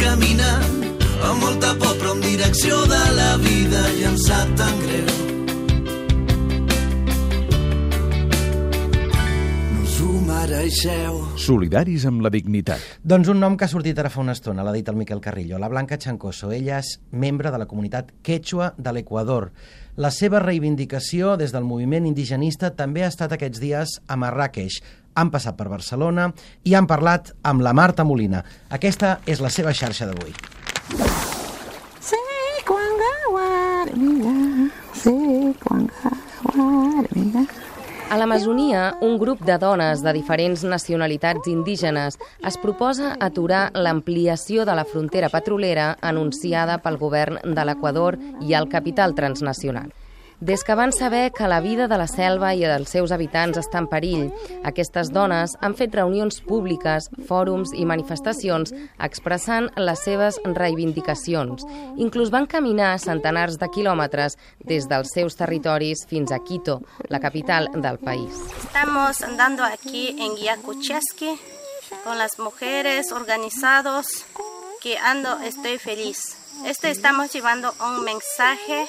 [0.00, 0.78] caminant
[1.28, 5.29] amb molta por però en direcció de la vida i em sap tan greu.
[10.60, 11.20] Ho mereixeu.
[11.40, 12.80] Solidaris amb la dignitat.
[13.02, 15.58] Doncs un nom que ha sortit ara fa una estona, l'ha dit el Miquel Carrillo,
[15.58, 16.52] la Blanca Chancoso.
[16.52, 19.50] Ella és membre de la comunitat quechua de l'Equador.
[19.96, 24.82] La seva reivindicació des del moviment indigenista també ha estat aquests dies a Marràqueix.
[25.14, 26.30] Han passat per Barcelona
[26.64, 28.44] i han parlat amb la Marta Molina.
[28.70, 30.36] Aquesta és la seva xarxa d'avui.
[38.10, 42.16] A l'Amazonia, un grup de dones de diferents nacionalitats indígenes
[42.50, 48.66] es proposa aturar l'ampliació de la frontera petrolera anunciada pel govern de l'Equador i el
[48.72, 49.94] capital transnacional.
[50.40, 53.82] Des que van saber que la vida de la selva i dels seus habitants està
[53.82, 54.30] en perill,
[54.64, 58.72] aquestes dones han fet reunions públiques, fòrums i manifestacions
[59.04, 61.66] expressant les seves reivindicacions.
[62.00, 66.80] Inclús van caminar centenars de quilòmetres des dels seus territoris fins a Quito,
[67.12, 68.40] la capital del país.
[68.64, 71.36] Estamos andando aquí en Yakucheski
[72.02, 74.24] con las mujeres organizados
[74.80, 76.38] que ando estoy feliz.
[76.64, 78.86] Este estamos llevando un mensaje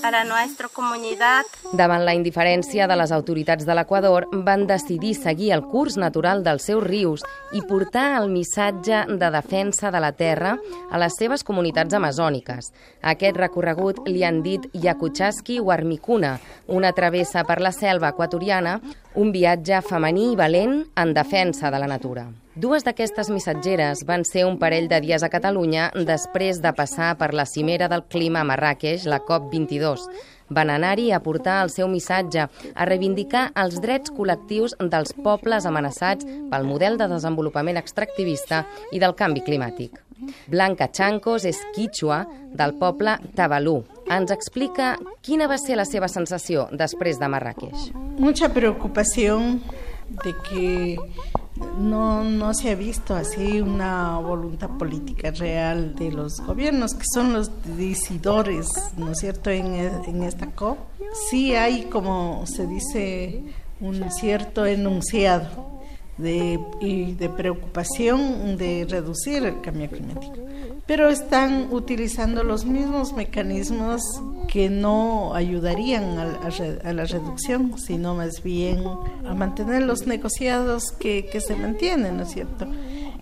[0.00, 1.44] para nuestra comunidad.
[1.72, 6.64] Davant la indiferència de les autoritats de l'Equador, van decidir seguir el curs natural dels
[6.70, 10.56] seus rius i portar el missatge de defensa de la terra
[10.90, 12.72] a les seves comunitats amazòniques.
[13.02, 18.78] A aquest recorregut li han dit Yakuchaski Warmicuna, una travessa per la selva equatoriana,
[19.14, 22.28] un viatge femení i valent en defensa de la natura.
[22.54, 27.32] Dues d'aquestes missatgeres van ser un parell de dies a Catalunya després de passar per
[27.32, 30.04] la cimera del clima a Marràqueix, la COP22.
[30.52, 36.28] Van anar-hi a portar el seu missatge, a reivindicar els drets col·lectius dels pobles amenaçats
[36.52, 39.96] pel model de desenvolupament extractivista i del canvi climàtic.
[40.46, 43.82] Blanca Chancos és quichua del poble Tabalú.
[44.12, 47.90] Ens explica quina va ser la seva sensació després de Marràqueix.
[48.18, 49.62] Mucha preocupación
[50.24, 50.98] de que
[51.78, 57.32] no, no se ha visto así una voluntad política real de los gobiernos, que son
[57.32, 60.78] los decidores, ¿no es cierto?, en, en esta COP.
[61.30, 63.42] Sí hay, como se dice,
[63.80, 65.71] un cierto enunciado
[66.18, 70.34] de, y de preocupación de reducir el cambio climático.
[70.86, 74.02] Pero están utilizando los mismos mecanismos
[74.48, 78.82] que no ayudarían a, la reducción, sino más bien
[79.26, 82.66] a mantener los negociados que, que se mantienen, ¿no es cierto?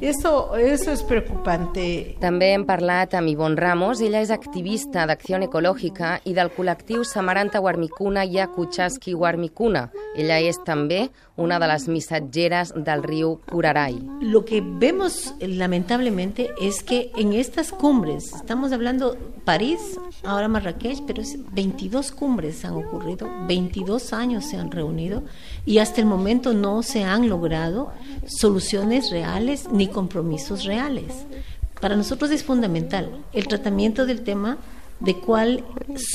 [0.00, 2.16] Eso, eso és preocupante.
[2.20, 4.02] També hem parlat amb Ivonne Ramos.
[4.04, 9.88] Ella és activista d'Acció Ecològica i del col·lectiu Samaranta Warmicuna i Akuchaski Warmicuna.
[10.16, 11.06] Ella és també
[11.36, 14.00] una de las missatgeres del río Curaray.
[14.20, 21.22] Lo que vemos lamentablemente es que en estas cumbres, estamos hablando París, ahora Marrakech, pero
[21.22, 25.22] es 22 cumbres han ocurrido, 22 años se han reunido
[25.64, 27.92] y hasta el momento no se han logrado
[28.26, 31.26] soluciones reales ni compromisos reales.
[31.80, 34.58] Para nosotros es fundamental el tratamiento del tema
[35.00, 35.62] de cuáles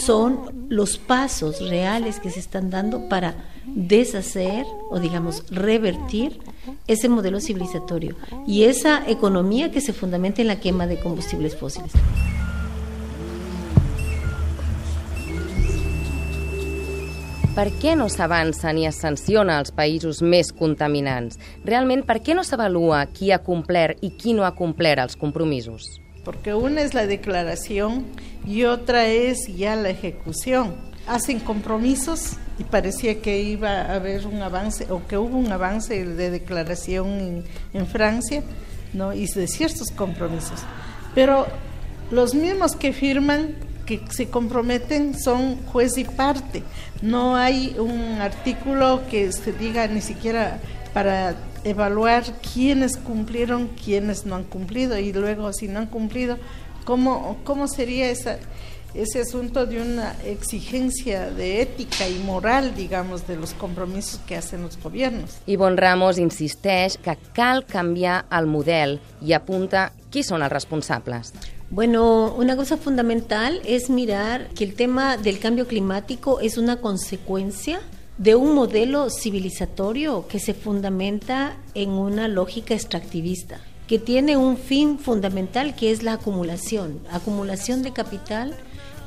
[0.00, 3.34] son los pasos reales que se están dando para
[3.66, 6.38] deshacer o digamos revertir
[6.86, 8.14] ese modelo civilizatorio
[8.46, 11.92] y esa economía que se fundamenta en la quema de combustibles fósiles.
[17.58, 21.40] Per què no s'avança ni es sanciona als països més contaminants?
[21.66, 25.88] Realment, per què no s'avalua qui ha complert i qui no ha complert els compromisos?
[26.22, 28.04] Porque una es la declaración
[28.46, 30.76] y otra es ya la ejecución.
[31.08, 36.04] Hacen compromisos y parecía que iba a haber un avance o que hubo un avance
[36.04, 37.44] de declaración en,
[37.74, 38.44] en Francia
[38.92, 39.12] ¿no?
[39.12, 40.60] y de ciertos compromisos.
[41.12, 41.48] Pero
[42.12, 43.56] los mismos que firman
[43.88, 46.62] que se comprometen son juez y parte.
[47.00, 50.60] No hay un artículo que se diga ni siquiera
[50.92, 51.34] para
[51.64, 56.36] evaluar quiénes cumplieron, quiénes no han cumplido y luego si no han cumplido,
[56.84, 58.38] cómo, cómo sería esa,
[58.92, 64.60] ese asunto de una exigencia de ética y moral, digamos, de los compromisos que hacen
[64.60, 65.38] los gobiernos.
[65.46, 71.32] Ivonne Ramos insisteix que cal canviar el model i apunta qui són els responsables.
[71.70, 77.80] Bueno, una cosa fundamental es mirar que el tema del cambio climático es una consecuencia
[78.16, 84.98] de un modelo civilizatorio que se fundamenta en una lógica extractivista, que tiene un fin
[84.98, 88.54] fundamental que es la acumulación, acumulación de capital,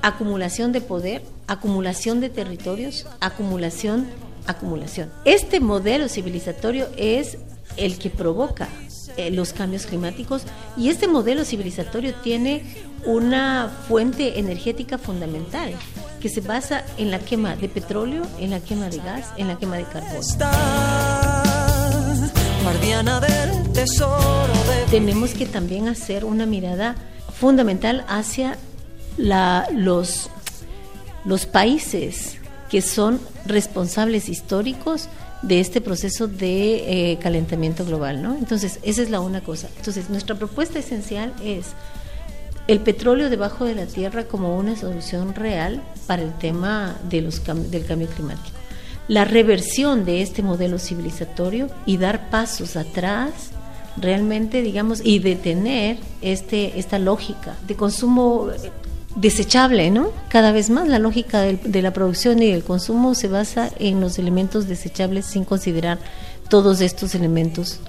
[0.00, 4.06] acumulación de poder, acumulación de territorios, acumulación,
[4.46, 5.12] acumulación.
[5.26, 7.36] Este modelo civilizatorio es
[7.76, 8.66] el que provoca
[9.16, 10.42] eh, los cambios climáticos
[10.76, 12.62] y este modelo civilizatorio tiene
[13.04, 15.72] una fuente energética fundamental
[16.20, 19.58] que se basa en la quema de petróleo, en la quema de gas, en la
[19.58, 20.22] quema de carbón.
[24.90, 26.96] Tenemos que también hacer una mirada
[27.38, 28.56] fundamental hacia
[29.16, 30.30] la, los,
[31.24, 32.38] los países
[32.70, 35.08] que son responsables históricos
[35.42, 38.36] de este proceso de eh, calentamiento global, ¿no?
[38.36, 39.68] Entonces, esa es la una cosa.
[39.76, 41.66] Entonces, nuestra propuesta esencial es
[42.66, 47.42] el petróleo debajo de la tierra como una solución real para el tema de los
[47.70, 48.56] del cambio climático.
[49.08, 53.50] La reversión de este modelo civilizatorio y dar pasos atrás
[53.96, 58.50] realmente, digamos, y detener este, esta lógica de consumo
[59.16, 60.10] desechable, ¿no?
[60.28, 64.18] Cada vez más la lógica de, la producción y del consumo se basa en los
[64.18, 65.98] elementos desechables sin considerar
[66.48, 67.80] todos estos elementos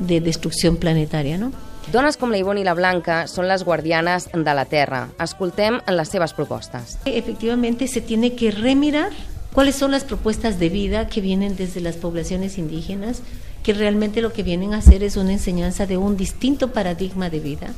[0.00, 1.52] de destrucción planetaria, ¿no?
[1.92, 5.08] Dones com la Ivonne i la Blanca son las guardianas de la Terra.
[5.18, 6.98] Escoltem las seves propostes.
[7.06, 9.10] Efectivamente, se tiene que remirar
[9.54, 13.22] cuáles son las propuestas de vida que vienen desde las poblaciones indígenas,
[13.62, 17.40] que realmente lo que vienen a hacer es una enseñanza de un distinto paradigma de
[17.40, 17.68] vida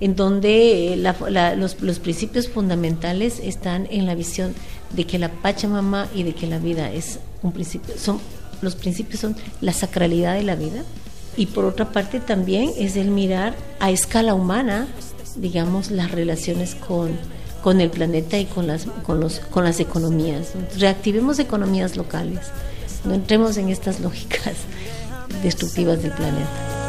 [0.00, 4.54] en donde eh, los, principios fundamentales están en la visión
[4.90, 8.20] de que la Pachamama y de que la vida es un principio, son
[8.62, 10.82] los principios son la sacralidad de la vida
[11.36, 14.88] y por otra parte también es el mirar a escala humana,
[15.36, 17.12] digamos, las relaciones con,
[17.62, 20.52] con el planeta y con las, con, los, con las economías.
[20.78, 22.40] Reactivemos economías locales,
[23.04, 24.54] no entremos en estas lógicas
[25.42, 26.80] destructivas del planeta.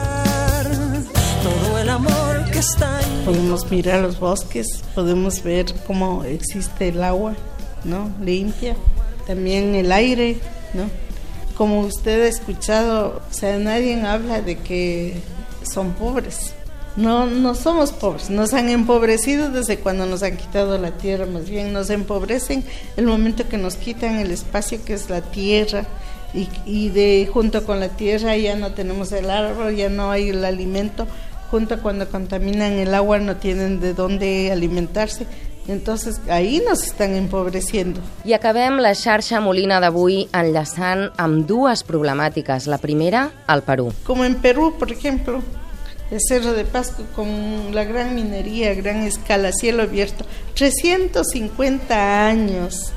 [3.26, 7.34] Podemos mirar los bosques, podemos ver cómo existe el agua,
[7.84, 8.12] ¿no?
[8.24, 8.76] Limpia.
[9.26, 10.38] También el aire,
[10.76, 10.84] ¿no?
[11.58, 15.16] Como usted ha escuchado, o sea, nadie habla de que
[15.64, 16.54] son pobres.
[16.96, 21.50] No, no somos pobres, nos han empobrecido desde cuando nos han quitado la tierra, más
[21.50, 22.64] bien nos empobrecen
[22.96, 25.86] el momento que nos quitan el espacio que es la tierra
[26.34, 30.30] y, y de junto con la tierra ya no tenemos el árbol, ya no hay
[30.30, 31.08] el alimento,
[31.52, 35.28] junto cuando contaminan el agua no tienen de dónde alimentarse.
[35.68, 38.00] Entonces ahí nos están empobreciendo.
[38.26, 42.66] I acabem la xarxa Molina d'avui enllaçant amb dues problemàtiques.
[42.72, 43.92] La primera, al Perú.
[44.08, 45.42] Como en Perú, por ejemplo,
[46.10, 50.26] el Cerro de Pasco con la gran minería, gran escala, cielo abierto.
[50.56, 52.92] 350 años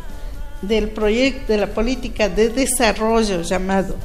[0.63, 3.97] del proyecto, de la política de desarrollo llamado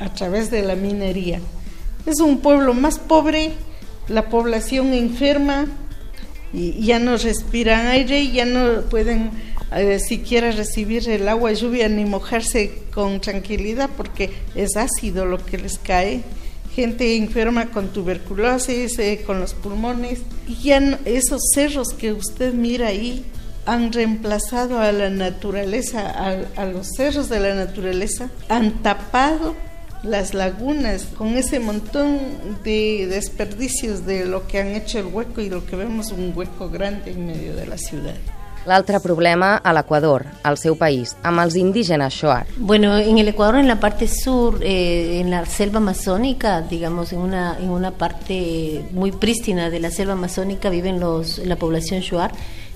[0.00, 1.40] a través de la minería.
[2.04, 3.52] Es un pueblo más pobre
[4.08, 5.66] la población enferma
[6.52, 9.30] y ya no respiran aire ya no pueden
[9.74, 15.56] eh, siquiera recibir el agua lluvia ni mojarse con tranquilidad porque es ácido lo que
[15.56, 16.22] les cae.
[16.74, 20.20] Gente enferma con tuberculosis, eh, con los pulmones.
[20.46, 23.24] Y ya esos cerros que usted mira ahí
[23.64, 26.10] han reemplazado a la naturaleza,
[26.56, 29.54] a los cerros de la naturaleza, han tapado
[30.02, 32.18] las lagunas, con ese montón
[32.64, 36.68] de desperdicios de lo que han hecho el hueco y lo que vemos un hueco
[36.68, 38.14] grande en medio de la ciudad.
[38.64, 42.46] L'altre problema a l'Equador, al seu país, amb els indígenas Shoar.
[42.58, 47.18] Bueno, en el Ecuador, en la parte sur, eh, en la selva amazónica, digamos, en
[47.18, 52.30] una, en una parte muy prístina de la selva amazónica, viven los, la población Shuar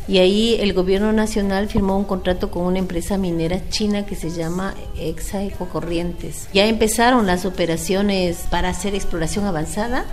[0.08, 4.30] y ahí el gobierno nacional firmó un contrato con una empresa minera china que se
[4.30, 6.48] llama Exa Ecocorrientes.
[6.52, 10.06] Ya empezaron las operaciones para hacer exploración avanzada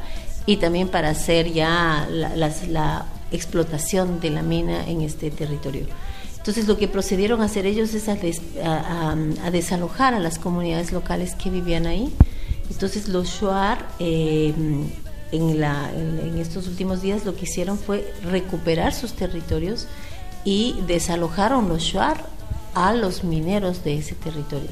[0.47, 5.87] y también para hacer ya la, explotación de la mina en este territorio.
[6.37, 8.15] Entonces lo que procedieron a hacer ellos es a,
[9.51, 12.13] desalojar a las comunidades locales que vivían ahí.
[12.69, 14.53] Entonces los Shuar eh,
[15.31, 19.87] en, la, en, estos últimos días lo que hicieron fue recuperar sus territorios
[20.45, 22.25] y desalojaron los Shuar
[22.75, 24.69] a los mineros de ese territorio.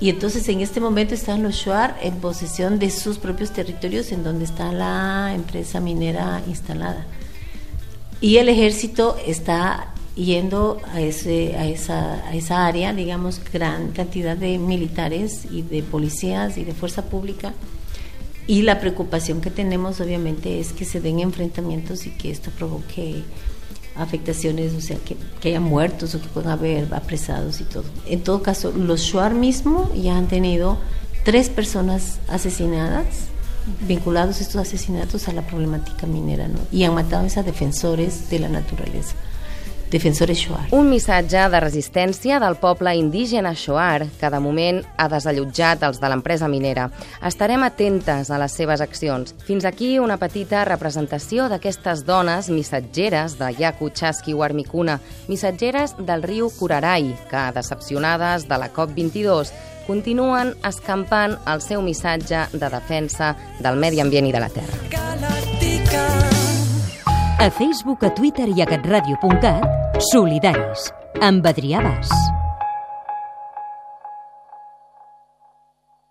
[0.00, 4.22] Y entonces en este momento están los Shuar en posesión de sus propios territorios en
[4.22, 7.06] donde está la empresa minera instalada.
[8.20, 14.36] Y el ejército está yendo a, ese, a, esa, a esa área, digamos, gran cantidad
[14.36, 17.52] de militares y de policías y de fuerza pública
[18.46, 23.22] y la preocupación que tenemos obviamente es que se den enfrentamientos y que esto provoque
[23.96, 27.84] afectaciones, o sea, que, que haya muertos o que puedan haber apresados y todo.
[28.06, 30.78] En todo caso, los Shuar mismo ya han tenido
[31.24, 33.06] tres personas asesinadas
[33.86, 36.58] vinculados estos asesinatos a la problemática minera, ¿no?
[36.70, 39.14] Y han matado a esos defensores de la naturaleza.
[39.94, 40.66] Defensores Shoar.
[40.74, 46.10] Un missatge de resistència del poble indígena Shoar, que de moment ha desallotjat els de
[46.10, 46.88] l'empresa minera.
[47.22, 49.36] Estarem atentes a les seves accions.
[49.46, 54.98] Fins aquí una petita representació d'aquestes dones missatgeres de Yaku Chaski Warmicuna,
[55.28, 59.54] missatgeres del riu Curarai, que, decepcionades de la COP22,
[59.86, 64.80] continuen escampant el seu missatge de defensa del medi ambient i de la terra.
[67.44, 70.90] A Facebook, a Twitter i a catradio.cat, solidaris,
[71.22, 72.23] amb Adrià Bas.